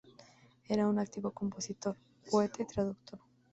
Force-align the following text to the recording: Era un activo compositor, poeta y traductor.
Era 0.67 0.87
un 0.87 0.97
activo 0.97 1.29
compositor, 1.29 1.95
poeta 2.31 2.63
y 2.63 2.65
traductor. 2.65 3.19